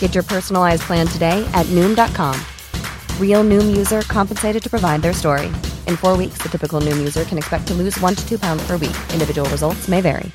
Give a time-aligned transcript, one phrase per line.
[0.00, 2.34] Get your personalized plan today at Noom.com.
[3.18, 5.46] Real Noom user compensated to provide their story.
[5.86, 8.66] In four weeks, the typical Noom user can expect to lose one to two pounds
[8.66, 8.96] per week.
[9.14, 10.30] Individual results may vary.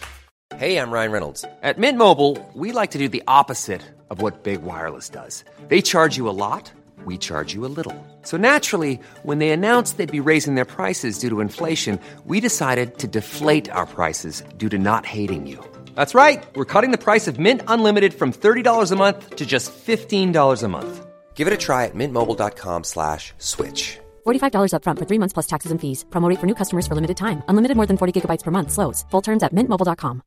[0.55, 1.43] Hey, I'm Ryan Reynolds.
[1.63, 5.43] At Mint Mobile, we like to do the opposite of what Big Wireless does.
[5.67, 6.71] They charge you a lot,
[7.03, 7.95] we charge you a little.
[8.21, 12.99] So naturally, when they announced they'd be raising their prices due to inflation, we decided
[12.99, 15.59] to deflate our prices due to not hating you.
[15.95, 16.45] That's right.
[16.55, 20.67] We're cutting the price of Mint Unlimited from $30 a month to just $15 a
[20.67, 21.05] month.
[21.35, 23.99] Give it a try at mintmobile.com slash switch.
[24.25, 26.05] $45 upfront for three months plus taxes and fees.
[26.09, 27.43] Promo rate for new customers for limited time.
[27.49, 28.71] Unlimited more than 40 gigabytes per month.
[28.71, 29.05] Slows.
[29.11, 30.21] Full terms at mintmobile.com.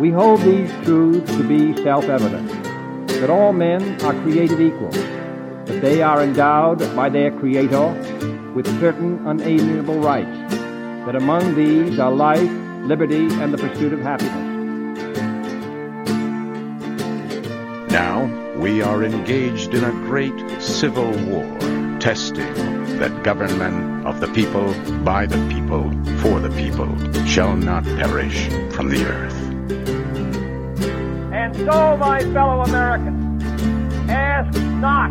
[0.00, 2.48] We hold these truths to be self-evident,
[3.08, 4.90] that all men are created equal,
[5.70, 7.92] that they are endowed by their Creator
[8.54, 10.52] with certain unalienable rights,
[11.06, 12.50] that among these are life,
[12.82, 14.34] liberty, and the pursuit of happiness.
[17.92, 18.24] Now
[18.56, 21.46] we are engaged in a great civil war,
[22.00, 22.52] testing
[22.98, 25.84] that government of the people, by the people,
[26.18, 26.90] for the people,
[27.26, 29.36] shall not perish from the earth.
[31.32, 33.44] And so, my fellow Americans,
[34.10, 35.10] ask not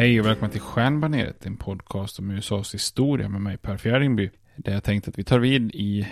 [0.00, 4.30] Hej och välkommen till Stjärnbaneret, en podcast om USAs historia med mig Per Fjäringby.
[4.56, 6.08] Där jag tänkte att vi tar vid i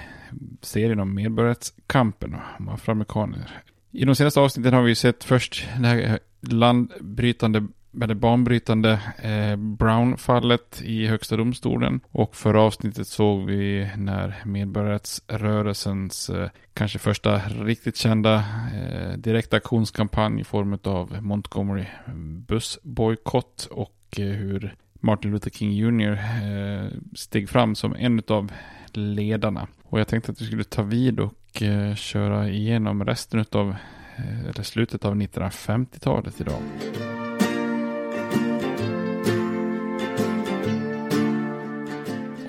[0.61, 3.63] serien om medborgarrättskampen och afroamerikaner.
[3.91, 7.67] I de senaste avsnitten har vi sett först det här landbrytande
[7.99, 12.01] med det banbrytande eh, Brown-fallet i högsta domstolen.
[12.11, 18.35] Och förra avsnittet såg vi när medborgarrättsrörelsens eh, kanske första riktigt kända
[18.75, 21.85] eh, direktaktionskampanj i form av Montgomery
[22.47, 26.13] bussbojkott och eh, hur Martin Luther King Jr.
[26.13, 28.53] Eh, steg fram som en av
[28.93, 29.69] ledarna.
[29.83, 33.77] Och jag tänkte att vi skulle ta vid och eh, köra igenom resten av
[34.49, 36.63] eller slutet av 1950-talet idag.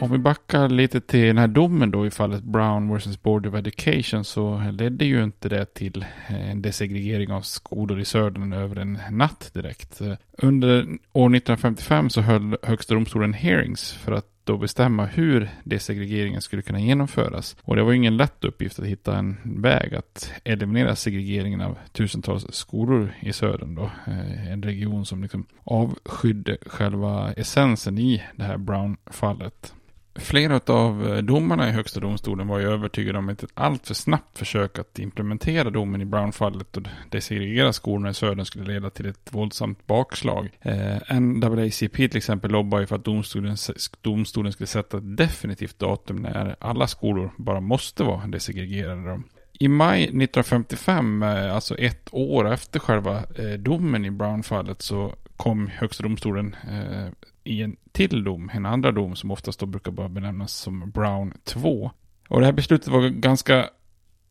[0.02, 3.22] Om vi backar lite till den här domen då i fallet Brown vs.
[3.22, 8.06] Board of Education så ledde ju inte det till eh, en desegregering av skolor i
[8.06, 10.02] södern över en natt direkt.
[10.38, 10.80] Under
[11.14, 16.80] år 1955 så höll högsta domstolen hearings för att då bestämma hur desegregeringen skulle kunna
[16.80, 17.58] genomföras.
[17.62, 22.54] Och det var ingen lätt uppgift att hitta en väg att eliminera segregeringen av tusentals
[22.54, 23.92] skolor i södern då.
[24.08, 29.74] Eh, en region som liksom avskydde själva essensen i det här Brown-fallet.
[30.20, 34.80] Flera av eh, domarna i högsta domstolen var ju övertygade om ett alltför snabbt försök
[34.80, 39.88] att implementera domen i Brown-fallet och desegregera skolorna i södern skulle leda till ett våldsamt
[39.88, 40.50] bakslag.
[40.62, 43.58] Eh, NAACP till exempel lobbar ju för att domstolen,
[44.02, 49.22] domstolen skulle sätta ett definitivt datum när alla skolor bara måste vara desegregerade.
[49.62, 55.68] I maj 1955, eh, alltså ett år efter själva eh, domen i Brown-fallet, så kom
[55.68, 57.14] högsta domstolen eh,
[57.44, 61.34] i en till dom, en andra dom som oftast då brukar bara benämnas som Brown
[61.44, 61.92] 2.
[62.30, 63.70] Och det här beslutet var ganska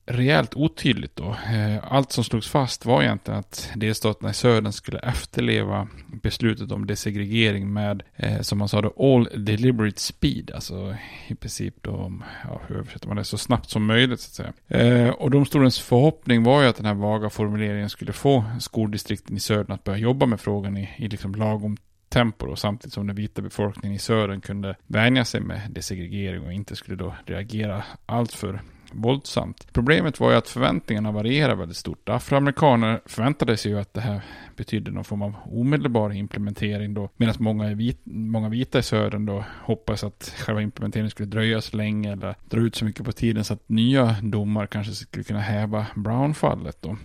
[0.09, 1.31] rejält otydligt då.
[1.31, 5.89] Eh, allt som slogs fast var egentligen att delstaterna i södern skulle efterleva
[6.23, 10.51] beslutet om desegregering med, eh, som man sa då, all deliberate speed.
[10.55, 10.97] Alltså
[11.29, 12.13] i princip då,
[12.45, 14.83] ja, hur översätter man det, så snabbt som möjligt så att säga.
[14.83, 19.41] Eh, och domstolens förhoppning var ju att den här vaga formuleringen skulle få skoldistrikten i
[19.41, 21.77] södern att börja jobba med frågan i, i liksom lagom
[22.09, 26.53] tempo då, samtidigt som den vita befolkningen i södern kunde vänja sig med desegregering och
[26.53, 28.61] inte skulle då reagera alltför
[28.93, 29.67] våldsamt.
[29.73, 32.09] Problemet var ju att förväntningarna varierade väldigt stort.
[32.09, 34.21] Afroamerikaner förväntade sig ju att det här
[34.57, 39.45] betydde någon form av omedelbar implementering då, medan många, vit, många vita i södern då
[39.63, 43.45] hoppades att själva implementeringen skulle dröja så länge eller dra ut så mycket på tiden
[43.45, 46.97] så att nya domar kanske skulle kunna häva Brown-fallet då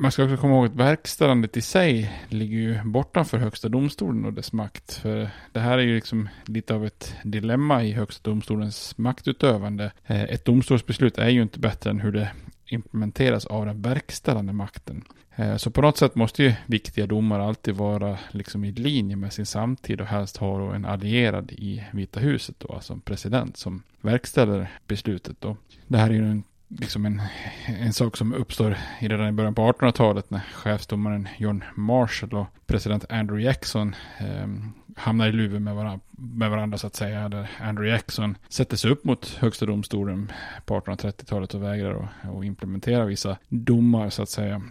[0.00, 4.32] man ska också komma ihåg att verkställandet i sig ligger ju bortanför högsta domstolen och
[4.32, 4.94] dess makt.
[4.94, 9.92] För det här är ju liksom lite av ett dilemma i högsta domstolens maktutövande.
[10.06, 12.30] Eh, ett domstolsbeslut är ju inte bättre än hur det
[12.66, 15.04] implementeras av den verkställande makten.
[15.36, 19.32] Eh, så på något sätt måste ju viktiga domar alltid vara liksom i linje med
[19.32, 23.82] sin samtid och helst ha en allierad i Vita huset då, alltså en president som
[24.00, 25.56] verkställer beslutet då.
[25.86, 26.42] Det här är ju en
[26.78, 27.22] liksom en,
[27.66, 33.04] en sak som uppstår redan i början på 1800-talet när chefsdomaren John Marshall och president
[33.08, 34.48] Andrew Jackson eh,
[34.96, 37.28] hamnar i luven med, varandra, med varandra så att säga.
[37.28, 40.32] Där Andrew Jackson sätter sig upp mot högsta domstolen
[40.64, 44.62] på 1830-talet och vägrar att implementera vissa domar så att säga.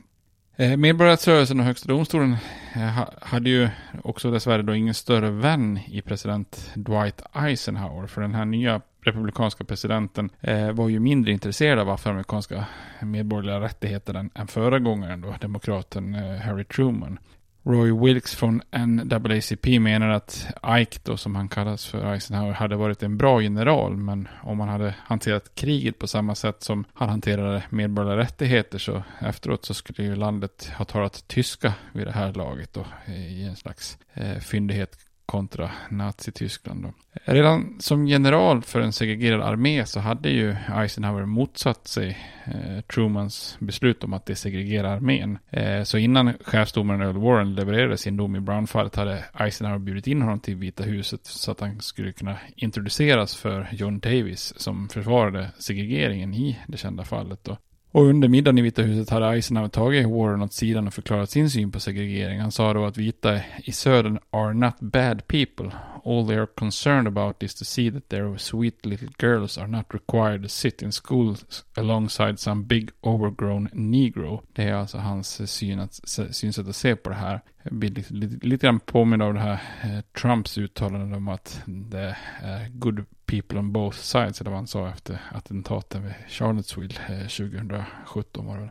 [0.56, 2.38] Eh, medborgarrättsrörelsen och Högsta domstolen
[2.76, 3.70] eh, hade ju
[4.04, 8.08] också dessvärre då ingen större vän i president Dwight Eisenhower.
[8.08, 12.66] För den här nya republikanska presidenten eh, var ju mindre intresserad av afroamerikanska
[13.02, 17.20] medborgerliga rättigheter än, än föregångaren då, demokraten eh, Harry Truman.
[17.64, 20.48] Roy Wilkes från NAACP menar att
[20.80, 24.70] Ike då, som han kallas för Eisenhower, hade varit en bra general, men om han
[24.70, 30.04] hade hanterat kriget på samma sätt som han hanterade medborgerliga rättigheter så efteråt så skulle
[30.04, 34.98] ju landet ha talat tyska vid det här laget då, i en slags eh, fyndighet
[35.30, 36.84] kontra Nazityskland.
[36.84, 36.94] Då.
[37.26, 43.58] Redan som general för en segregerad armé så hade ju Eisenhower motsatt sig eh, Trumans
[43.60, 45.38] beslut om att desegregera armén.
[45.50, 50.22] Eh, så innan chefsdomaren Earl Warren levererade sin dom i Brown-fallet hade Eisenhower bjudit in
[50.22, 55.52] honom till Vita huset så att han skulle kunna introduceras för John Davis som försvarade
[55.60, 57.44] segregeringen i det kända fallet.
[57.44, 57.58] Då.
[57.92, 61.50] Och under middagen i Vita huset hade Eisenhower tagit Warren åt sidan och förklarat sin
[61.50, 62.40] syn på segregering.
[62.40, 65.72] Han sa då att vita i södern are not bad people.
[66.06, 69.86] All they are concerned about is to see that their sweet little girls are not
[69.90, 71.36] required to sit in school
[71.78, 74.42] alongside some big overgrown negro.
[74.54, 76.00] Det är alltså hans syn att,
[76.32, 77.42] synsätt att se på det här.
[77.72, 82.70] Lite, lite, lite grann påminna av det här eh, Trumps uttalande om att det är
[82.70, 88.46] good people on both sides, eller vad han sa efter attentaten vid Charlottesville eh, 2017
[88.46, 88.70] var det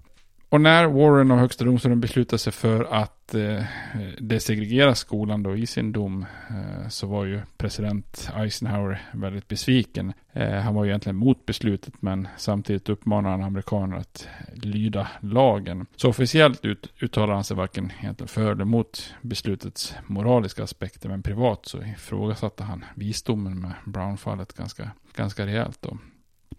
[0.48, 3.62] och när Warren och Högsta domstolen beslutade sig för att eh,
[4.18, 10.12] desegregera skolan då i sin dom eh, så var ju president Eisenhower väldigt besviken.
[10.32, 15.86] Eh, han var ju egentligen mot beslutet men samtidigt uppmanade han amerikaner att lyda lagen.
[15.96, 21.22] Så officiellt ut, uttalade han sig varken egentligen för eller mot beslutets moraliska aspekter men
[21.22, 25.98] privat så ifrågasatte han visdomen med Brown-fallet ganska, ganska rejält då.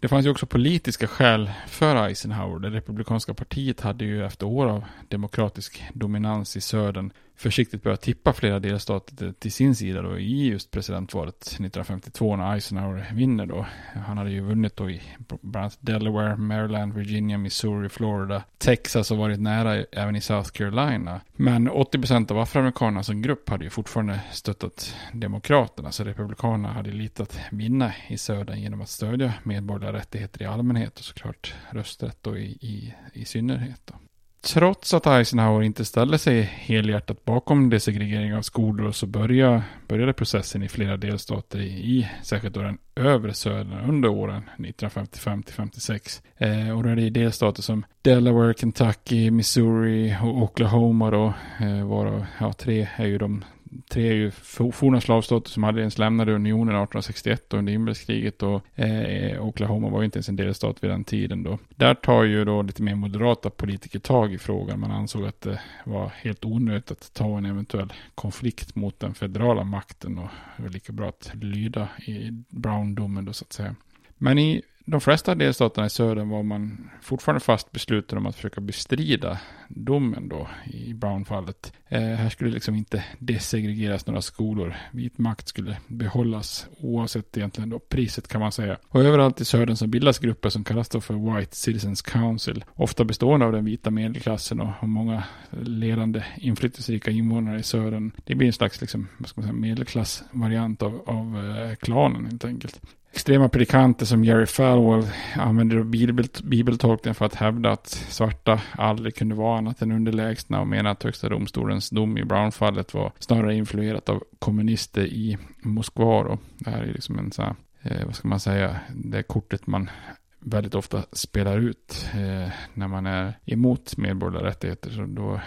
[0.00, 2.58] Det fanns ju också politiska skäl för Eisenhower.
[2.58, 8.32] Det republikanska partiet hade ju efter år av demokratisk dominans i södern försiktigt börjat tippa
[8.32, 13.66] flera delstater till sin sida då i just presidentvalet 1952 när Eisenhower vinner då.
[14.06, 19.18] Han hade ju vunnit då i bland annat Delaware, Maryland, Virginia, Missouri, Florida, Texas och
[19.18, 21.20] varit nära även i South Carolina.
[21.32, 27.22] Men 80% av afroamerikanerna som grupp hade ju fortfarande stöttat demokraterna så republikanerna hade lite
[27.22, 32.38] att vinna i södern genom att stödja medborgerliga rättigheter i allmänhet och såklart rösträtt då
[32.38, 33.80] i, i, i synnerhet.
[33.84, 33.94] Då.
[34.42, 40.62] Trots att Eisenhower inte ställde sig helhjärtat bakom desegregering av skolor så började, började processen
[40.62, 46.22] i flera delstater i, i särskilt då den övre södern under åren 1955 till 56.
[46.36, 51.86] Eh, och då är det i delstater som Delaware, Kentucky, Missouri och Oklahoma då, eh,
[51.86, 53.44] varav ja, tre är ju de
[53.88, 54.30] tre är ju
[54.72, 60.04] forna slavstater som hade ens lämnade unionen 1861 under inbördeskriget och eh, Oklahoma var ju
[60.04, 61.58] inte ens en delstat vid den tiden då.
[61.68, 64.80] Där tar ju då lite mer moderata politiker tag i frågan.
[64.80, 69.64] Man ansåg att det var helt onödigt att ta en eventuell konflikt mot den federala
[69.64, 73.74] makten och det var lika bra att lyda i Brown-domen då så att säga.
[74.18, 78.60] Men i de flesta delstaterna i södern var man fortfarande fast besluten om att försöka
[78.60, 81.72] bestrida domen då i Brown-fallet.
[81.88, 84.76] Eh, här skulle liksom inte desegregeras några skolor.
[84.92, 88.76] Vit makt skulle behållas oavsett egentligen då priset kan man säga.
[88.88, 92.64] Och överallt i södern så bildas grupper som kallas då för White Citizens Council.
[92.74, 98.10] Ofta bestående av den vita medelklassen och, och många ledande inflytelserika invånare i södern.
[98.24, 102.44] Det blir en slags liksom, vad ska man säga, medelklassvariant av, av eh, klanen helt
[102.44, 102.80] enkelt.
[103.12, 109.34] Extrema predikanter som Jerry Falwell använder bibel, bibeltolkningen för att hävda att svarta aldrig kunde
[109.34, 114.08] vara annat än underlägsna och menar att högsta domstolens dom i Brown-fallet var snarare influerat
[114.08, 116.22] av kommunister i Moskva.
[116.22, 116.38] Då.
[116.58, 119.90] Det här är liksom en sån här, eh, vad ska man säga, det kortet man
[120.38, 124.90] väldigt ofta spelar ut eh, när man är emot medborgerliga rättigheter.
[124.90, 125.40] Så då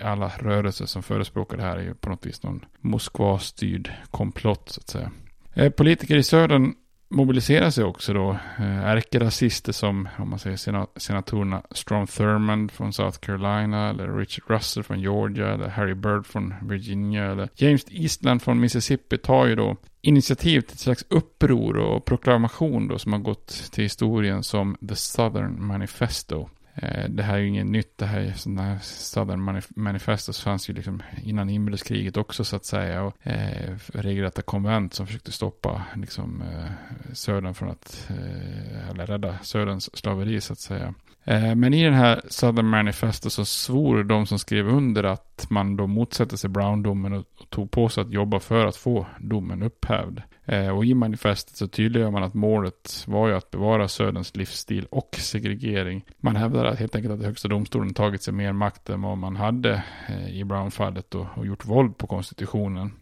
[0.00, 4.80] alla rörelser som förespråkar det här är ju på något vis någon Moskva-styrd komplott så
[4.80, 5.10] att säga.
[5.54, 6.74] Eh, politiker i södern
[7.14, 10.56] mobiliserar sig också då eh, ärkerasister som, om man säger
[10.98, 16.54] senatorerna Strom Thurmond från South Carolina, eller Richard Russell från Georgia, eller Harry Byrd från
[16.62, 22.04] Virginia, eller James Eastland från Mississippi tar ju då initiativ till ett slags uppror och
[22.04, 26.48] proklamation då som har gått till historien som The Southern Manifesto.
[26.74, 30.70] Eh, det här är ju inget nytt, det här är sådana här Southern Manifestos fanns
[30.70, 33.02] ju liksom innan inbördeskriget också så att säga.
[33.02, 36.70] Och eh, regelrätta konvent som försökte stoppa liksom eh,
[37.12, 40.94] södern från att, eh, eller rädda söderns slaveri så att säga.
[41.24, 45.76] Eh, men i den här Southern Manifesto så svor de som skrev under att man
[45.76, 50.22] då motsätter sig Brown-domen och tog på sig att jobba för att få domen upphävd.
[50.46, 54.86] Eh, och i manifestet så tydliggör man att målet var ju att bevara Söderns livsstil
[54.90, 56.04] och segregering.
[56.20, 59.36] Man hävdar att helt enkelt att högsta domstolen tagit sig mer makt än vad man
[59.36, 62.92] hade eh, i Brown-fallet och, och gjort våld på konstitutionen.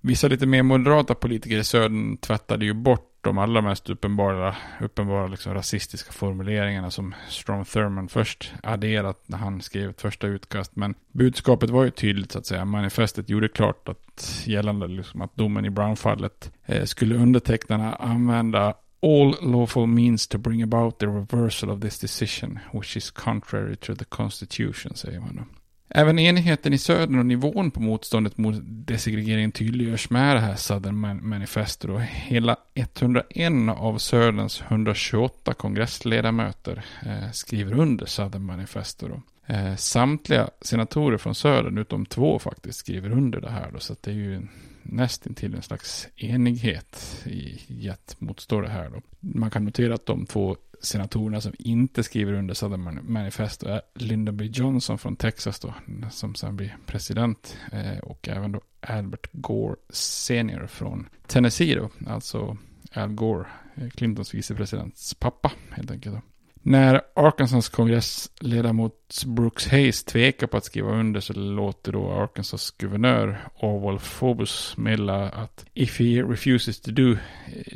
[0.00, 5.26] Vissa lite mer moderata politiker i södern tvättade ju bort de allra mest uppenbara, uppenbara
[5.26, 10.76] liksom rasistiska formuleringarna som Strom Thurman först adderat när han skrev ett första utkast.
[10.76, 12.64] Men budskapet var ju tydligt så att säga.
[12.64, 19.36] Manifestet gjorde klart att gällande liksom att domen i Brown-fallet eh, skulle undertecknarna använda all
[19.52, 24.04] lawful means to bring about the reversal of this decision, which is contrary to the
[24.04, 25.55] constitution, säger man då.
[25.88, 31.28] Även enigheten i södern och nivån på motståndet mot desegregering tydliggörs med det här Southern
[31.28, 31.96] Manifesto.
[31.98, 39.08] Hela 101 av söderns 128 kongressledamöter eh, skriver under Southern Manifesto.
[39.08, 39.22] Då.
[39.54, 43.70] Eh, samtliga senatorer från södern, utom två faktiskt, skriver under det här.
[43.72, 44.46] Då, så det är ju
[44.82, 48.90] nästintill en slags enighet i att motstå det här.
[48.90, 49.00] Då.
[49.20, 54.36] Man kan notera att de två senatorerna som inte skriver under Southern Manifesto är Lyndon
[54.36, 54.44] B.
[54.44, 55.74] Johnson från Texas då,
[56.10, 57.56] som sen blir president.
[57.72, 62.56] Eh, och även då Albert Gore senior från Tennessee då, alltså
[62.92, 66.14] Al Gore, eh, Clintons vicepresidents pappa helt enkelt.
[66.14, 66.22] Då.
[66.68, 73.48] När Arkansas kongressledamot Brooks Hayes tvekar på att skriva under så låter då Arkansas guvernör
[73.54, 77.16] Orwell Phobos meddela att if he refuses to do,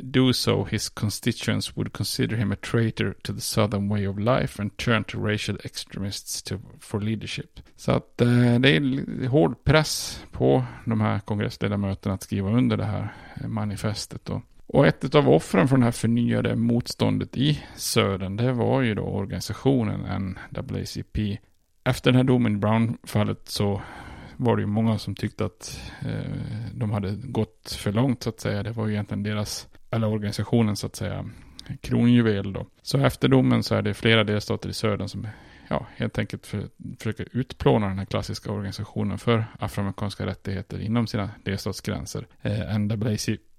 [0.01, 4.61] do so his constituents would consider him a traitor to the southern way of life
[4.61, 7.59] and turn to racial extremists to, for leadership.
[7.75, 12.85] Så att eh, det är hård press på de här kongressledamöterna att skriva under det
[12.85, 14.25] här eh, manifestet.
[14.25, 14.41] Då.
[14.73, 19.01] Och ett av offren för det här förnyade motståndet i södern, det var ju då
[19.01, 21.37] organisationen NAACP.
[21.83, 23.81] Efter den här domen i Brown-fallet så
[24.37, 26.31] var det ju många som tyckte att eh,
[26.73, 28.63] de hade gått för långt så att säga.
[28.63, 31.29] Det var ju egentligen deras, eller organisationen så att säga,
[31.81, 32.65] kronjuvel då.
[32.81, 35.27] Så efter domen så är det flera delstater i södern som
[35.69, 36.67] ja, helt enkelt för,
[36.99, 42.27] försöker utplåna den här klassiska organisationen för afroamerikanska rättigheter inom sina delstatsgränser.
[42.41, 43.50] Eh, NAACP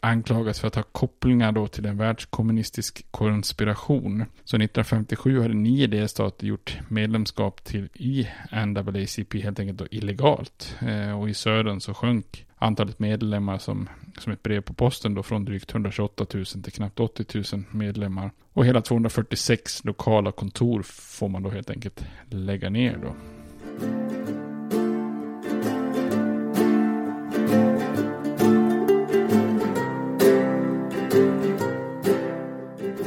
[0.00, 4.24] anklagas för att ha kopplingar då till en världskommunistisk konspiration.
[4.44, 10.76] Så 1957 hade nio delstater gjort medlemskap till i NAACP helt enkelt då illegalt.
[10.80, 15.22] Eh, och i södern så sjönk antalet medlemmar som, som ett brev på posten då
[15.22, 18.30] från drygt 128 000 till knappt 80 000 medlemmar.
[18.52, 23.14] Och hela 246 lokala kontor får man då helt enkelt lägga ner då.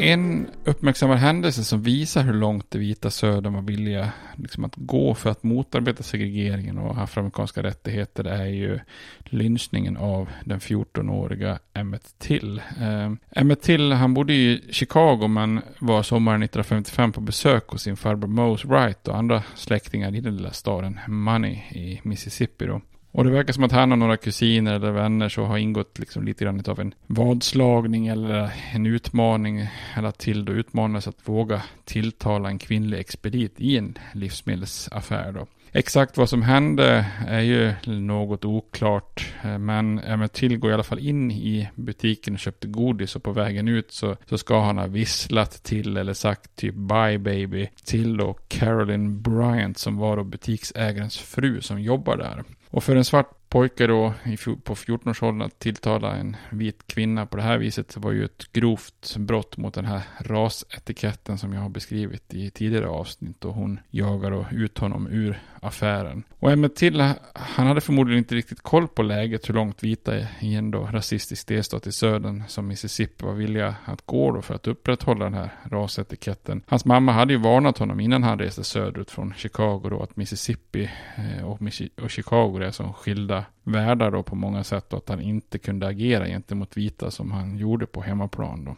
[0.05, 5.15] En uppmärksammad händelse som visar hur långt det vita södern var villiga liksom, att gå
[5.15, 8.79] för att motarbeta segregeringen och afroamerikanska rättigheter är ju
[9.19, 12.61] lynchningen av den 14-åriga Emmett Till.
[12.81, 17.97] Eh, Emmett Till, han bodde i Chicago men var sommaren 1955 på besök hos sin
[17.97, 22.81] farbror Mose Wright och andra släktingar i den lilla staden Money i Mississippi då.
[23.15, 26.25] Och det verkar som att han och några kusiner eller vänner så har ingått liksom
[26.25, 29.67] lite grann av en vadslagning eller en utmaning.
[29.97, 35.47] Eller till då utmanades att våga tilltala en kvinnlig expedit i en livsmedelsaffär då.
[35.77, 39.33] Exakt vad som hände är ju något oklart.
[39.43, 43.15] Eh, men eh, Emmett Till går i alla fall in i butiken och köpte godis
[43.15, 47.19] och på vägen ut så, så ska han ha visslat till eller sagt typ bye
[47.19, 52.43] baby till då Carolyn Bryant som var då butiksägarens fru som jobbar där.
[52.75, 54.13] Och för en svart pojke då
[54.63, 59.15] på 14-årsåldern att tilltala en vit kvinna på det här viset var ju ett grovt
[59.17, 64.31] brott mot den här rasetiketten som jag har beskrivit i tidigare avsnitt och hon jagar
[64.31, 66.23] då ut honom ur affären.
[66.39, 70.55] Och Emmett Till, han hade förmodligen inte riktigt koll på läget hur långt vita i
[70.55, 74.67] en då rasistisk delstat i södern som Mississippi var villiga att gå då för att
[74.67, 76.61] upprätthålla den här rasetiketten.
[76.67, 80.89] Hans mamma hade ju varnat honom innan han reste söderut från Chicago då att Mississippi
[81.15, 81.45] eh,
[82.03, 85.87] och Chicago är som skilda världar då på många sätt och att han inte kunde
[85.87, 88.75] agera gentemot vita som han gjorde på hemmaplan då.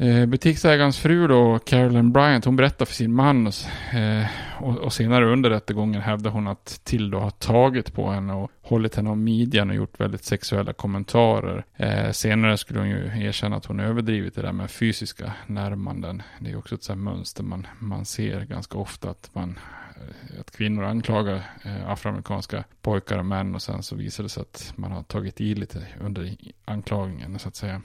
[0.00, 4.26] Eh, butiksägarens fru då, Carolyn Bryant, hon berättar för sin man eh,
[4.60, 8.50] och, och, senare under rättegången hävdar hon att Till då har tagit på henne och
[8.62, 11.64] hållit henne om midjan och gjort väldigt sexuella kommentarer.
[11.76, 16.22] Eh, senare skulle hon ju erkänna att hon överdrivit det där med fysiska närmanden.
[16.40, 19.58] Det är också ett sånt mönster man, man ser ganska ofta att man
[20.00, 24.40] Eh, att kvinnor anklagar eh, afroamerikanska pojkar och män och sen så visar det sig
[24.40, 27.82] att man har tagit i lite under anklagningen så att säga.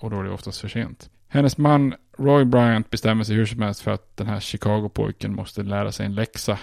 [0.00, 1.10] Och då är det oftast för sent.
[1.28, 5.62] Hennes man Roy Bryant bestämmer sig hur som helst för att den här Chicago-pojken måste
[5.62, 6.58] lära sig en läxa.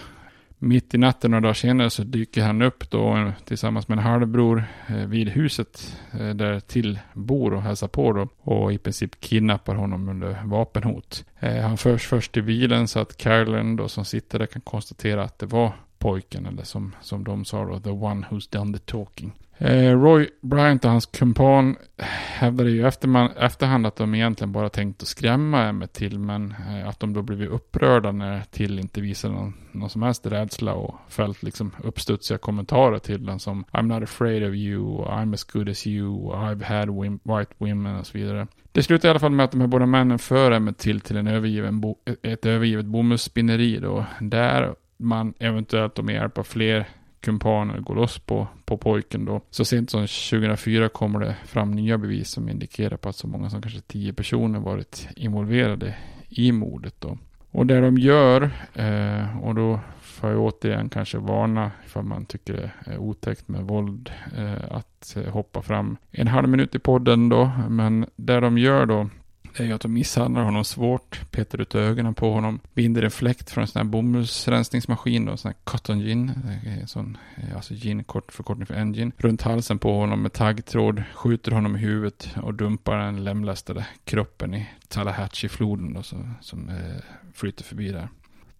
[0.65, 4.63] Mitt i natten några dagar senare så dyker han upp då tillsammans med en halvbror
[4.87, 9.75] eh, vid huset eh, där till bor och hälsar på då och i princip kidnappar
[9.75, 11.25] honom under vapenhot.
[11.39, 15.23] Eh, han förs först till bilen så att Carolyn då som sitter där kan konstatera
[15.23, 18.85] att det var pojken eller som, som de sa då, the one who's done the
[18.85, 19.31] talking.
[19.57, 24.69] Eh, Roy Bryant och hans kumpan hävdade ju efter man, efterhand att de egentligen bara
[24.69, 29.01] tänkt att skrämma Emmet till men eh, att de då blivit upprörda när till inte
[29.01, 33.93] visade någon, någon som helst rädsla och fällt liksom uppstudsiga kommentarer till den som I'm
[33.93, 36.89] not afraid of you, I'm as good as you, I've had
[37.23, 38.47] white women och så vidare.
[38.71, 41.17] Det slutar i alla fall med att de här båda männen för Emmet till till
[41.17, 44.05] en övergiven bo, ett övergivet bomullsspinneri då.
[44.19, 46.87] Där man eventuellt med hjälp av fler
[47.25, 49.41] kumpaner går loss på, på pojken då.
[49.49, 53.49] Så sent som 2004 kommer det fram nya bevis som indikerar på att så många
[53.49, 55.95] som kanske tio personer varit involverade
[56.29, 57.17] i mordet då.
[57.51, 62.53] Och det de gör, eh, och då får jag återigen kanske varna ifall man tycker
[62.53, 67.29] det är otäckt med våld, eh, att eh, hoppa fram en halv minut i podden
[67.29, 67.51] då.
[67.69, 69.09] Men det de gör då
[69.55, 73.49] är ju att de misshandlar honom svårt, petar ut ögonen på honom, binder en fläkt
[73.49, 76.31] från en sån här bomullsrensningsmaskin, då, en sån här cotton gin,
[76.65, 81.03] eh, sån, eh, alltså gin, kort förkortning för engine, runt halsen på honom med taggtråd,
[81.13, 87.03] skjuter honom i huvudet och dumpar den lemlästade kroppen i Tallahatchie-floden då, som, som eh,
[87.33, 88.09] flyter förbi där.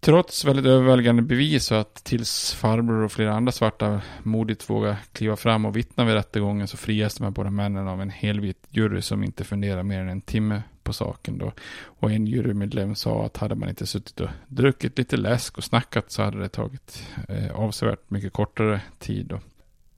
[0.00, 5.36] Trots väldigt överväldigande bevis och att tills farbror och flera andra svarta modigt vågar kliva
[5.36, 9.02] fram och vittna vid rättegången så frias de här båda männen av en helvit jury
[9.02, 11.52] som inte funderar mer än en timme på saken då.
[11.84, 16.10] Och en jurymedlem sa att hade man inte suttit och druckit lite läsk och snackat
[16.10, 19.40] så hade det tagit eh, avsevärt mycket kortare tid då.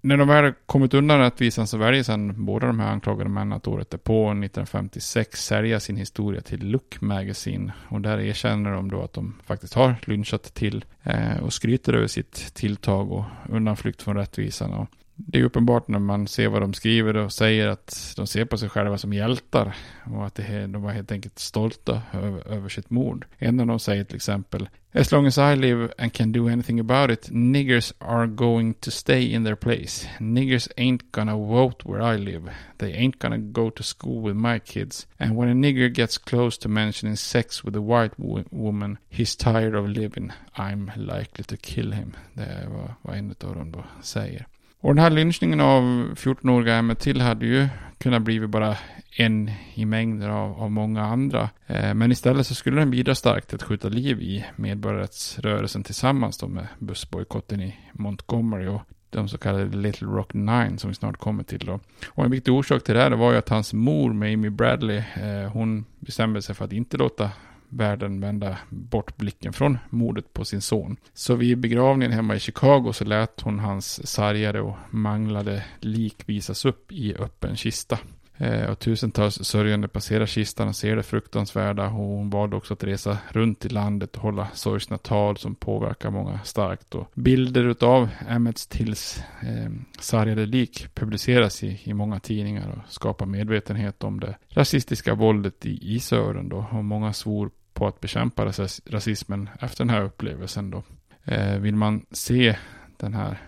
[0.00, 3.66] När de väl kommit undan rättvisan så väljer sedan båda de här anklagade männen att
[3.66, 7.72] året därpå, 1956, sälja sin historia till Look Magazine.
[7.88, 12.06] Och där erkänner de då att de faktiskt har lynchat till eh, och skryter över
[12.06, 14.72] sitt tilltag och undanflykt från rättvisan.
[14.72, 14.88] Och
[15.20, 18.58] det är uppenbart när man ser vad de skriver och säger att de ser på
[18.58, 22.90] sig själva som hjältar och att det, de var helt enkelt stolta över, över sitt
[22.90, 23.26] mord.
[23.38, 26.80] En av dem säger till exempel As long as I live and can do anything
[26.80, 30.08] about it, niggers are going to stay in their place.
[30.18, 32.50] Niggers ain't gonna vote where I live.
[32.78, 35.06] They ain't gonna go to school with my kids.
[35.18, 39.36] And when a nigger gets close to mentioning sex with a white wo woman, he's
[39.36, 40.32] tired of living.
[40.56, 42.16] I'm likely to kill him.
[42.34, 44.46] Det är vad, vad en av dem då säger.
[44.80, 45.82] Och den här lynchningen av
[46.14, 48.76] 14-åriga Emmett Till hade ju kunnat bli bara
[49.16, 51.50] en i mängder av, av många andra.
[51.66, 56.38] Eh, men istället så skulle den bidra starkt till att skjuta liv i medborgarrättsrörelsen tillsammans
[56.38, 58.66] då med bussbojkotten i Montgomery.
[58.66, 61.80] Och de så kallade Little Rock Nine som vi snart kommer till då.
[62.08, 65.52] Och en viktig orsak till det här var ju att hans mor, Mamie Bradley, eh,
[65.52, 67.30] hon bestämde sig för att inte låta
[67.68, 70.96] världen vända bort blicken från mordet på sin son.
[71.14, 76.64] Så vid begravningen hemma i Chicago så lät hon hans sargade och manglade lik visas
[76.64, 77.98] upp i öppen kista.
[78.40, 81.84] Eh, och tusentals sörjande passerar kistan och ser det fruktansvärda.
[81.84, 86.10] Och hon valde också att resa runt i landet och hålla sorgsna tal som påverkar
[86.10, 86.94] många starkt.
[86.94, 89.70] Och bilder av Emmets Tills eh,
[90.00, 95.94] sargade lik publiceras i, i många tidningar och skapar medvetenhet om det rasistiska våldet i,
[95.94, 96.66] i Sören då.
[96.70, 98.46] Och många svor på att bekämpa
[98.86, 100.82] rasismen efter den här upplevelsen då.
[101.24, 102.56] Eh, vill man se
[102.96, 103.38] den här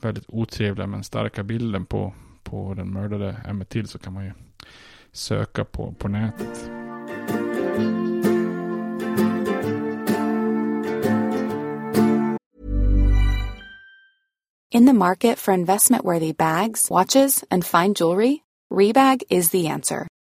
[0.00, 4.32] väldigt otrevliga men starka bilden på på den mördade Emmett Till så kan man ju
[5.12, 6.70] söka på, på nätet.
[14.72, 20.06] In the market for investment-worthy bags, watches, and fine jewelry, Rebag is the answer.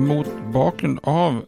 [0.00, 1.44] Mot bakgrund av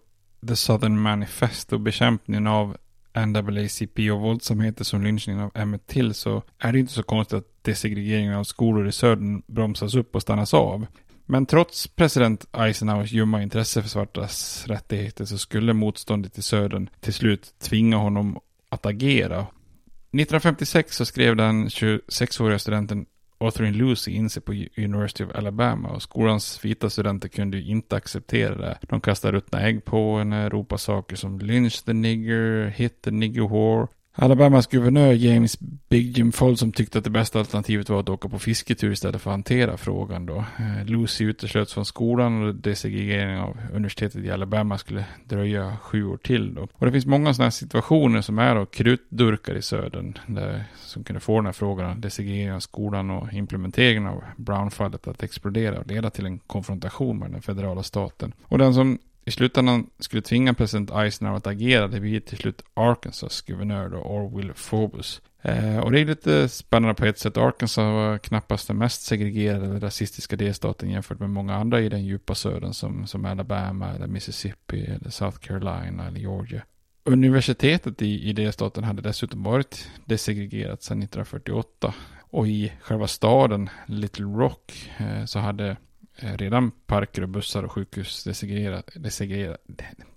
[0.49, 2.77] The Southern Manifest och bekämpningen av
[3.15, 7.65] NAACP och våldsamheter som lynchningen av Emmett Till så är det inte så konstigt att
[7.65, 10.87] desegregeringen av skolor i södern bromsas upp och stannas av.
[11.27, 17.15] Men trots president Eisenhowers ljumma intresse för svartas rättigheter så skulle motståndet i södern till
[17.15, 18.39] slut tvinga honom
[18.69, 19.39] att agera.
[19.39, 23.07] 1956 så skrev den 26-åriga studenten
[23.43, 27.97] Authorin Lucy in sig på University of Alabama och skolans vita studenter kunde ju inte
[27.97, 28.79] acceptera det.
[28.89, 33.43] De kastade ruttna ägg på henne, ropade saker som lynch the nigger, hit the nigger
[33.43, 38.29] whore Alabamas guvernör James Big Jim Folsom tyckte att det bästa alternativet var att åka
[38.29, 40.37] på fisketur istället för att hantera frågan då.
[40.37, 46.17] Eh, Lucy uteslöts från skolan och desegregeringen av universitetet i Alabama skulle dröja sju år
[46.17, 46.69] till då.
[46.73, 51.05] Och det finns många sådana här situationer som är då krutdurkar i södern där, som
[51.05, 55.87] kunde få den här frågan, desegregeringen av skolan och implementeringen av Brown-fallet att explodera och
[55.87, 58.33] leda till en konfrontation med den federala staten.
[58.45, 62.63] Och den som i slutändan skulle tvinga president Eisenhower att agera, det blir till slut
[62.75, 65.23] Arkansas guvernör då, Orwell Phobos.
[65.43, 67.37] Eh, och det är lite spännande på ett sätt.
[67.37, 72.05] Arkansas var knappast den mest segregerade eller rasistiska delstaten jämfört med många andra i den
[72.05, 76.63] djupa södern som, som Alabama eller Mississippi eller South Carolina eller Georgia.
[77.05, 81.95] Universitetet i, i delstaten hade dessutom varit desegregerat sedan 1948.
[82.21, 85.77] Och i själva staden Little Rock eh, så hade
[86.23, 89.59] Eh, redan parker och bussar och sjukhus desegregerade, desegregerade,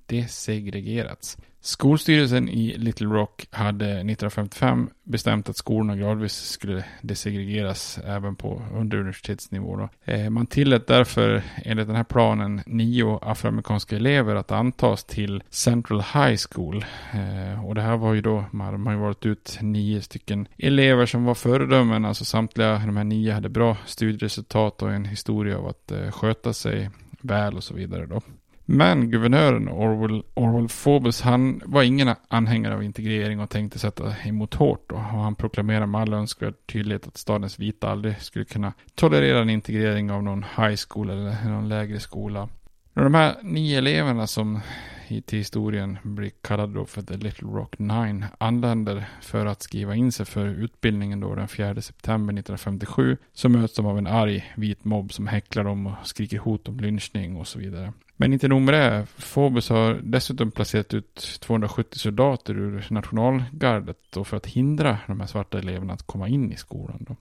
[0.05, 1.37] desegregerats.
[1.65, 9.89] Skolstyrelsen i Little Rock hade 1955 bestämt att skolorna gradvis skulle desegregeras även på underuniversitetsnivå.
[10.03, 16.01] Eh, man tillät därför enligt den här planen nio afroamerikanska elever att antas till Central
[16.01, 16.85] High School.
[17.13, 21.05] Eh, och det här var ju då, man har ju valt ut nio stycken elever
[21.05, 25.67] som var föredömen, alltså samtliga de här nio hade bra studieresultat och en historia av
[25.67, 26.89] att eh, sköta sig
[27.21, 28.21] väl och så vidare då.
[28.65, 34.54] Men guvernören Orwell, Orwell Phobos, han var ingen anhängare av integrering och tänkte sätta emot
[34.54, 34.89] hårt.
[34.89, 34.95] Då.
[34.95, 39.49] Och han proklamerade med all önskvärd tydlighet att stadens vita aldrig skulle kunna tolerera en
[39.49, 42.49] integrering av någon high school eller någon lägre skola.
[42.93, 44.60] Och de här nio eleverna som
[45.08, 49.95] i till historien blir kallade då för The Little Rock Nine anländer för att skriva
[49.95, 54.54] in sig för utbildningen då den 4 september 1957 så möts de av en arg
[54.56, 57.93] vit mobb som häcklar dem och skriker hot om lynchning och så vidare.
[58.17, 59.06] Men inte nog med det.
[59.34, 65.28] Phobos har dessutom placerat ut 270 soldater ur nationalgardet då för att hindra de här
[65.28, 67.06] svarta eleverna att komma in i skolan.
[67.10, 67.15] Då.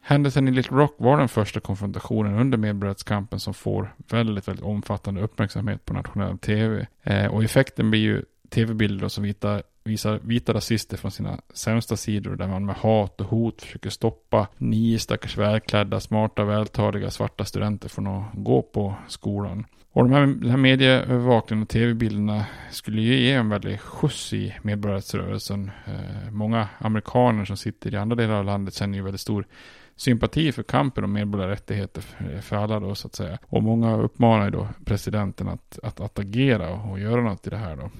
[0.00, 5.20] Händelsen i Little Rock var den första konfrontationen under medborgarrättskampen som får väldigt, väldigt omfattande
[5.20, 6.86] uppmärksamhet på nationell tv.
[7.02, 12.36] Eh, och effekten blir ju tv-bilder som vita, visar vita rasister från sina sämsta sidor
[12.36, 17.88] där man med hat och hot försöker stoppa nio stackars välklädda, smarta, vältaliga svarta studenter
[17.88, 19.64] från att gå på skolan.
[19.98, 24.54] Och de här, den här medieövervakningen och tv-bilderna skulle ju ge en väldig skjuts i
[24.62, 25.70] medborgarrättsrörelsen.
[25.86, 29.46] Eh, många amerikaner som sitter i andra delar av landet känner ju väldigt stor
[29.96, 33.38] sympati för kampen om medborgerliga rättigheter för, för alla då så att säga.
[33.46, 37.50] Och många uppmanar ju då presidenten att, att, att agera och, och göra något i
[37.50, 37.90] det här då.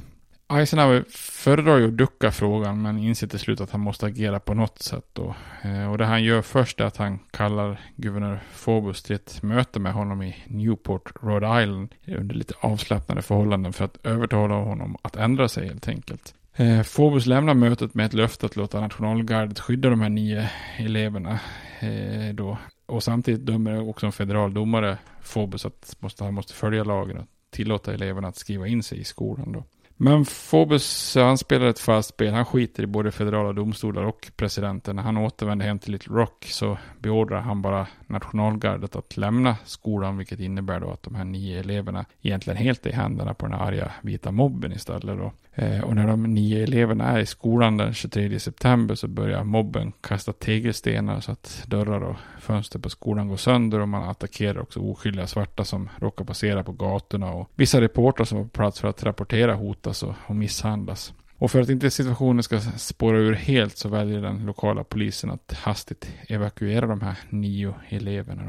[0.50, 4.54] Eisenhower föredrar ju att ducka frågan men inser till slut att han måste agera på
[4.54, 5.04] något sätt.
[5.12, 5.34] Då.
[5.62, 9.80] Eh, och det han gör först är att han kallar guvernör Phobos till ett möte
[9.80, 15.16] med honom i Newport, Rhode Island under lite avslappnade förhållanden för att övertala honom att
[15.16, 16.34] ändra sig helt enkelt.
[16.54, 21.40] Eh, Phobos lämnar mötet med ett löfte att låta nationalgardet skydda de här nio eleverna.
[21.80, 22.58] Eh, då.
[22.86, 24.98] Och samtidigt dömer också en federal domare
[25.32, 29.52] Phobos att han måste följa lagen och tillåta eleverna att skriva in sig i skolan.
[29.52, 29.64] Då.
[30.00, 32.34] Men Phobos, han spelar ett fast spel.
[32.34, 34.96] Han skiter i både federala domstolar och presidenten.
[34.96, 40.16] När han återvänder hem till Little Rock så beordrar han bara nationalgardet att lämna skolan,
[40.16, 43.58] vilket innebär då att de här nio eleverna egentligen helt är i händerna på den
[43.58, 45.32] här arga vita mobben istället då.
[45.62, 49.92] Eh, och när de nio eleverna är i skolan den 23 september så börjar mobben
[50.00, 54.80] kasta tegelstenar så att dörrar och fönster på skolan går sönder och man attackerar också
[54.80, 58.88] oskyldiga svarta som råkar passera på gatorna och vissa reportrar som var på plats för
[58.88, 59.54] att rapportera
[59.88, 61.12] hotas och, och misshandlas.
[61.38, 65.52] Och för att inte situationen ska spåra ur helt så väljer den lokala polisen att
[65.52, 68.42] hastigt evakuera de här nio eleverna.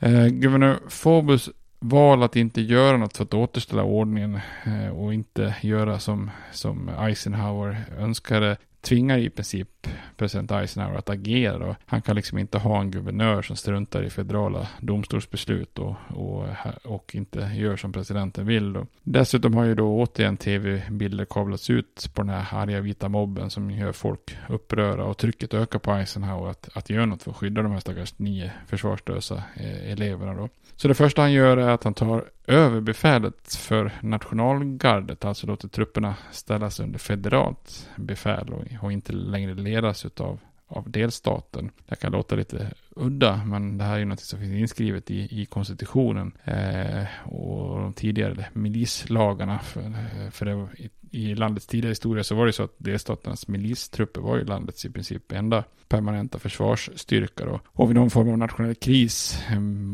[0.00, 0.06] Då.
[0.06, 5.54] Eh, guvernör Fobus val att inte göra något för att återställa ordningen eh, och inte
[5.62, 11.58] göra som, som Eisenhower önskade tvingar i princip president Eisenhower att agera.
[11.58, 11.76] Då.
[11.86, 16.46] Han kan liksom inte ha en guvernör som struntar i federala domstolsbeslut och, och,
[16.84, 18.72] och inte gör som presidenten vill.
[18.72, 18.86] Då.
[19.02, 23.70] Dessutom har ju då återigen tv-bilder kablats ut på den här arga vita mobben som
[23.70, 27.62] gör folk uppröra och trycket ökar på Eisenhower att, att göra något för att skydda
[27.62, 30.34] de här stackars nio försvarslösa eh, eleverna.
[30.34, 30.48] Då.
[30.76, 36.14] Så det första han gör är att han tar överbefälet för nationalgardet, alltså låter trupperna
[36.30, 41.70] ställas under federalt befäl och, och inte längre ledas utav av delstaten.
[41.86, 45.40] Det kan låta lite udda, men det här är ju något som finns inskrivet i,
[45.40, 49.58] i konstitutionen eh, och de tidigare milislagarna.
[49.58, 49.92] För,
[50.30, 50.68] för det,
[51.10, 54.90] i, landets tidiga historia så var det så att delstaternas milistrupper var ju landets i
[54.90, 57.44] princip enda permanenta försvarsstyrka.
[57.44, 57.60] Då.
[57.66, 59.42] Och vid någon form av nationell kris,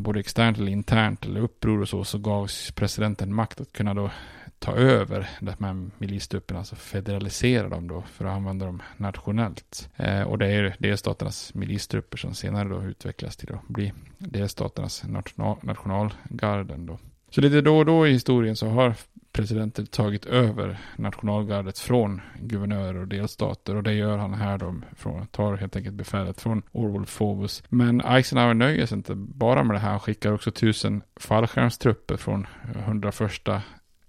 [0.02, 4.10] både externt eller internt eller uppror och så, så gavs presidenten makt att kunna då
[4.58, 9.90] ta över de här milistrupperna, alltså federalisera dem då för att använda dem nationellt.
[9.96, 15.56] Eh, och det är delstaternas milistrupper som senare då utvecklas till att bli delstaternas national,
[15.62, 16.98] nationalgarden då.
[17.34, 18.94] Så lite då och då i historien så har
[19.32, 25.26] presidenter tagit över nationalgardet från guvernörer och delstater och det gör han här då, från,
[25.26, 27.62] tar helt enkelt befälet från Orwell Fobus.
[27.68, 32.46] Men Eisenhower nöjer sig inte bara med det här, han skickar också tusen fallskärmstrupper från
[32.74, 33.48] 101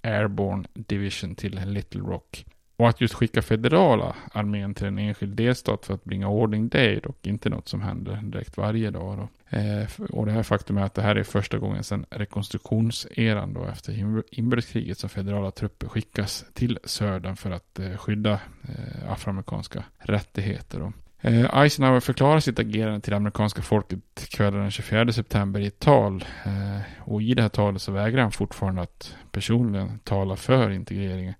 [0.04, 2.46] Airborne Division till Little Rock.
[2.78, 6.80] Och att just skicka federala armén till en enskild delstat för att bringa ordning, det
[6.80, 9.18] är dock inte något som händer direkt varje dag.
[9.18, 9.58] Då.
[9.58, 13.66] Eh, och det här faktum är att det här är första gången sedan rekonstruktionseran då
[13.66, 20.80] efter inbördeskriget som federala trupper skickas till södern för att eh, skydda eh, afroamerikanska rättigheter.
[20.80, 20.94] Då.
[21.22, 26.26] Eh, Eisenhower förklarar sitt agerande till amerikanska folket kvällen den 24 september i ett tal.
[26.46, 31.34] Eh, och i det här talet så vägrar han fortfarande att personligen tala för integreringen.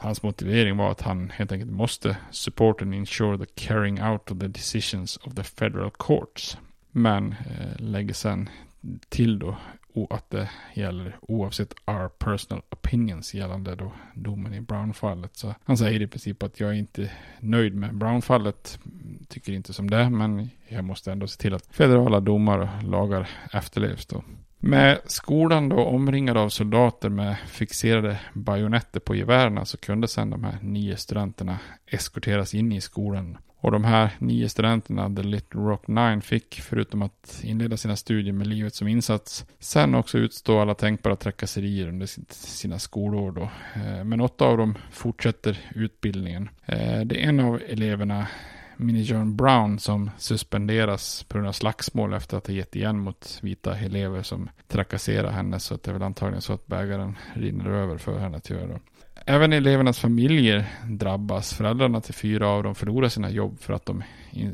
[0.00, 4.38] Hans motivering var att han helt enkelt måste support and ensure the carrying out of
[4.38, 6.58] the decisions of the federal courts.
[6.90, 8.48] Men eh, lägger sen
[9.08, 9.56] till då
[10.10, 15.36] att det gäller oavsett our personal opinions gällande då domen i Brown-fallet.
[15.36, 17.10] Så han säger i princip att jag är inte
[17.40, 18.78] nöjd med Brown-fallet,
[19.28, 23.28] tycker inte som det, men jag måste ändå se till att federala domar och lagar
[23.52, 24.22] efterlevs då.
[24.62, 30.44] Med skolan då omringad av soldater med fixerade bajonetter på gevärerna så kunde sedan de
[30.44, 33.38] här nio studenterna eskorteras in i skolan.
[33.62, 38.32] Och de här nio studenterna, The Little Rock Nine, fick förutom att inleda sina studier
[38.32, 43.50] med livet som insats, sen också utstå alla tänkbara trakasserier under sina skolår då.
[43.74, 46.48] Eh, men åtta av dem fortsätter utbildningen.
[46.66, 48.26] Eh, det är en av eleverna
[48.80, 53.78] Mini-John Brown som suspenderas på grund av slagsmål efter att ha gett igen mot vita
[53.78, 55.60] elever som trakasserar henne.
[55.60, 58.80] Så att det är väl antagligen så att bägaren rinner över för henne tyvärr.
[59.26, 61.54] Även elevernas familjer drabbas.
[61.54, 64.02] Föräldrarna till fyra av dem förlorar sina jobb för att de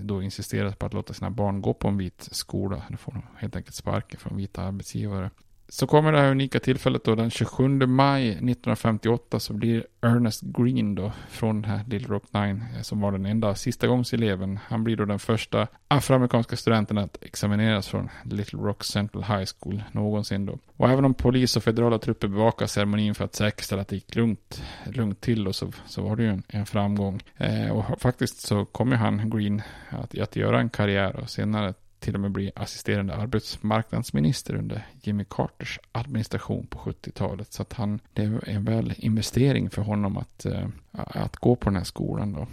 [0.00, 2.82] då insisterar på att låta sina barn gå på en vit skola.
[2.90, 5.30] Nu får de helt enkelt sparken från vita arbetsgivare.
[5.68, 10.94] Så kommer det här unika tillfället då den 27 maj 1958 så blir Ernest Green
[10.94, 14.58] då från den här Little Rock Nine eh, som var den enda sista gångs eleven.
[14.68, 19.82] Han blir då den första afroamerikanska studenten att examineras från Little Rock Central High School
[19.92, 20.58] någonsin då.
[20.76, 24.14] Och även om polis och federala trupper bevakar ceremonin för att säkerställa att det gick
[24.14, 27.22] lugnt, lugnt till då så, så var det ju en, en framgång.
[27.36, 32.14] Eh, och faktiskt så kommer han Green att, att göra en karriär och senare till
[32.14, 37.52] och med bli assisterande arbetsmarknadsminister under Jimmy Carters administration på 70-talet.
[37.52, 41.70] Så att han, det är en väl investering för honom att, eh, att gå på
[41.70, 42.46] den här skolan då.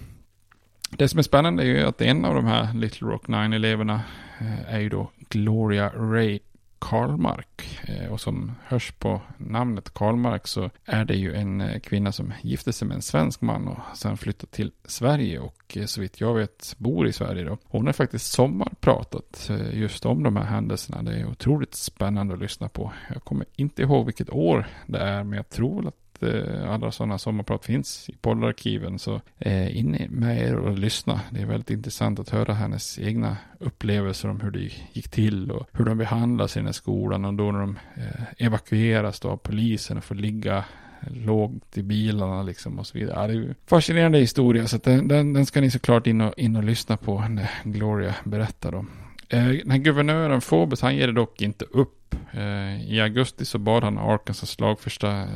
[0.89, 4.01] Det som är spännande är ju att en av de här Little Rock Nine-eleverna
[4.39, 6.39] eh, är ju då Gloria Ray
[6.83, 7.81] Karlmark.
[7.83, 12.33] Eh, och som hörs på namnet Karlmark så är det ju en eh, kvinna som
[12.41, 16.21] gifte sig med en svensk man och sen flyttade till Sverige och eh, så vitt
[16.21, 17.57] jag vet bor i Sverige då.
[17.63, 21.03] Hon har faktiskt sommarpratat just om de här händelserna.
[21.03, 22.93] Det är otroligt spännande att lyssna på.
[23.13, 27.17] Jag kommer inte ihåg vilket år det är men jag tror att Eh, alla sådana
[27.17, 28.99] sommarprat finns i poddarkiven.
[28.99, 31.21] Så eh, in med er och lyssna.
[31.31, 35.67] Det är väldigt intressant att höra hennes egna upplevelser om hur det gick till och
[35.71, 39.37] hur de behandlas i den här skolan och då när de eh, evakueras då av
[39.37, 40.65] polisen och får ligga
[41.07, 43.19] lågt i bilarna liksom och så vidare.
[43.21, 46.33] Ja, det är ju fascinerande historia så den, den, den, ska ni såklart in och,
[46.37, 48.89] in och lyssna på när Gloria berättar om.
[49.29, 52.02] Eh, den här guvernören Fobus, han ger det dock inte upp
[52.33, 54.57] Eh, I augusti så bad han Arkansas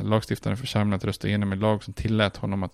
[0.02, 2.72] lagstiftande församling att rösta igenom en lag som tillät honom att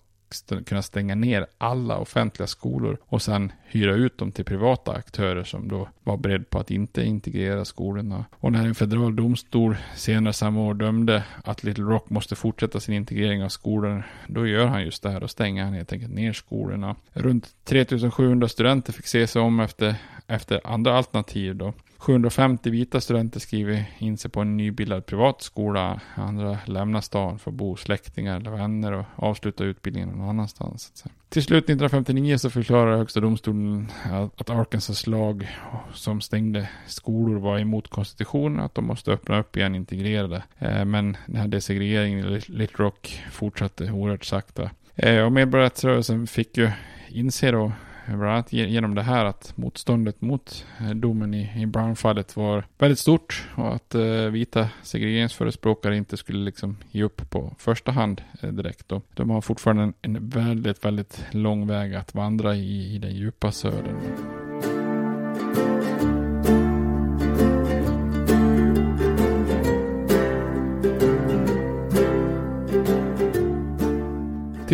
[0.67, 5.69] kunna stänga ner alla offentliga skolor och sen hyra ut dem till privata aktörer som
[5.69, 8.25] då var beredd på att inte integrera skolorna.
[8.33, 12.95] Och när en federal domstol senare samma år dömde att Little Rock måste fortsätta sin
[12.95, 16.33] integrering av skolor, då gör han just det här och stänger han helt enkelt ner
[16.33, 16.97] skolorna.
[17.13, 19.95] Runt 3700 studenter fick se sig om efter,
[20.27, 21.73] efter andra alternativ då.
[22.05, 26.01] 750 vita studenter skriver in sig på en nybildad privatskola.
[26.15, 31.05] Andra lämnar stan för att bo hos släktingar eller vänner och avsluta utbildningen någon annanstans.
[31.29, 33.89] Till slut 1959 så förklarar högsta domstolen
[34.37, 35.49] att Arkansas lag
[35.93, 40.43] som stängde skolor var emot konstitutionen, att de måste öppna upp igen integrerade.
[40.59, 44.71] Eh, men den här desegregeringen i Little Rock fortsatte oerhört sakta.
[44.95, 46.71] Eh, och medborgarrättsrörelsen fick ju
[47.09, 47.73] inse då
[48.07, 52.99] bland annat genom det här att motståndet mot eh, domen i, i Brown-fallet var väldigt
[52.99, 58.53] stort och att eh, vita segregeringsförespråkare inte skulle liksom ge upp på första hand eh,
[58.53, 58.89] direkt.
[58.89, 59.03] Då.
[59.15, 63.53] De har fortfarande en, en väldigt, väldigt lång väg att vandra i, i den djupa
[63.53, 64.44] södern.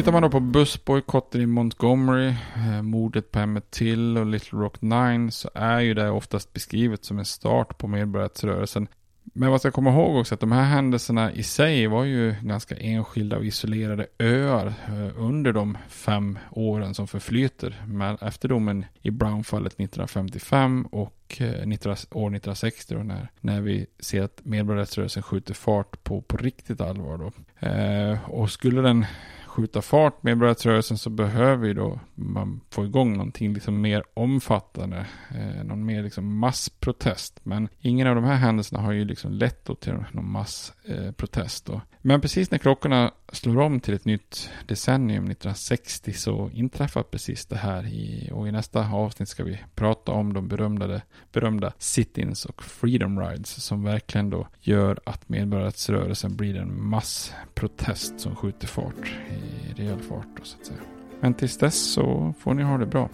[0.00, 4.82] Tittar man då på bussbojkotten i Montgomery, eh, mordet på Emmett Till och Little Rock
[4.82, 8.88] Nine så är ju det oftast beskrivet som en start på medborgarrättsrörelsen.
[9.24, 12.76] Men vad ska komma ihåg också att de här händelserna i sig var ju ganska
[12.76, 17.82] enskilda och isolerade öar eh, under de fem åren som förflyter
[18.20, 24.40] efter domen i Brownfallet 1955 och eh, år 1960 då när, när vi ser att
[24.42, 27.32] medborgarrättsrörelsen skjuter fart på, på riktigt allvar då.
[27.66, 29.06] Eh, och skulle den
[29.50, 35.06] skjuta fart med medborgarrättsrörelsen så behöver ju då man få igång någonting liksom mer omfattande,
[35.30, 37.40] eh, någon mer liksom massprotest.
[37.42, 41.68] Men ingen av de här händelserna har ju liksom lett till någon massprotest.
[41.68, 47.46] Eh, Men precis när klockorna slår om till ett nytt decennium 1960 så inträffar precis
[47.46, 51.00] det här i, och i nästa avsnitt ska vi prata om de berömda,
[51.32, 58.36] berömda sit-ins och freedom rides som verkligen då gör att medborgarrättsrörelsen blir en massprotest som
[58.36, 60.80] skjuter fart i rejäl fart då, så att säga.
[61.20, 63.08] Men tills dess så får ni ha det bra.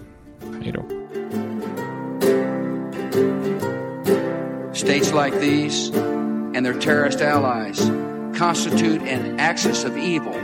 [0.62, 0.82] Hej då.
[4.72, 5.90] States like these
[6.54, 7.90] and their terrorist allies
[8.38, 10.34] constitute an axis of evil.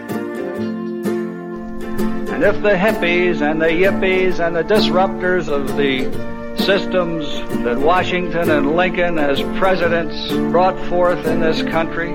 [2.33, 6.11] And if the hippies and the yippies and the disruptors of the
[6.57, 7.27] systems
[7.64, 12.14] that Washington and Lincoln as presidents brought forth in this country